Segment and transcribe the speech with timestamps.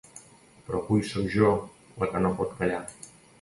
[0.69, 1.51] Però avui sóc jo
[2.05, 2.81] la que no pot callar.